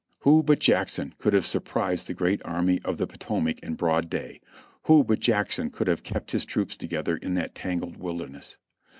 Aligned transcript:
Who 0.21 0.41
but 0.41 0.57
Jackson 0.57 1.13
could 1.19 1.33
have 1.33 1.45
surprised 1.45 2.07
the 2.07 2.15
great 2.15 2.41
Army 2.43 2.79
of 2.83 2.97
the 2.97 3.05
Potomac 3.05 3.59
in 3.59 3.75
broad 3.75 4.09
day; 4.09 4.41
who 4.85 5.03
but 5.03 5.19
Jackson 5.19 5.69
could 5.69 5.85
have 5.85 6.01
kept 6.01 6.31
his 6.31 6.43
troops 6.43 6.75
together 6.75 7.17
in 7.17 7.35
that 7.35 7.53
tangled 7.53 7.97
wilderness? 7.97 8.57